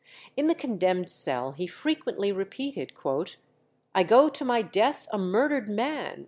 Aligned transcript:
In 0.35 0.47
the 0.47 0.55
condemned 0.55 1.11
cell 1.11 1.51
he 1.51 1.67
frequently 1.67 2.31
repeated, 2.31 2.93
"I 3.93 4.01
go 4.01 4.29
to 4.29 4.43
my 4.43 4.63
death 4.63 5.07
a 5.11 5.19
murdered 5.19 5.69
man." 5.69 6.17